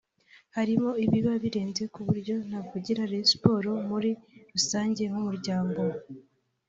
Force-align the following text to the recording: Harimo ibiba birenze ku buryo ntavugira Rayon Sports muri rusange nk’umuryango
Harimo 0.55 0.89
ibiba 1.05 1.33
birenze 1.43 1.83
ku 1.93 1.99
buryo 2.07 2.35
ntavugira 2.47 3.09
Rayon 3.11 3.27
Sports 3.31 3.81
muri 3.89 4.11
rusange 4.53 5.01
nk’umuryango 5.11 5.81